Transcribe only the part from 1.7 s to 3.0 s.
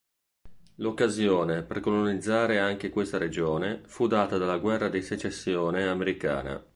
colonizzare anche